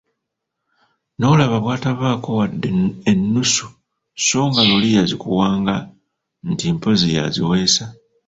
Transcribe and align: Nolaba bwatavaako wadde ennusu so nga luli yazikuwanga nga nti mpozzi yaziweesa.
Nolaba 1.19 1.57
bwatavaako 1.63 2.29
wadde 2.39 2.69
ennusu 3.11 3.65
so 4.25 4.39
nga 4.49 4.61
luli 4.67 4.89
yazikuwanga 4.97 5.75
nga 6.45 6.49
nti 6.49 6.65
mpozzi 6.75 7.07
yaziweesa. 7.17 7.85